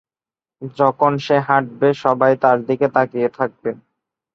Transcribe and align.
যখন 0.77 1.11
সে 1.25 1.37
হাঁটবে 1.47 1.89
সবাই 2.03 2.33
তার 2.43 2.57
দিকে 2.67 2.87
তাকিয়ে 2.95 3.29
থাকবে। 3.37 3.69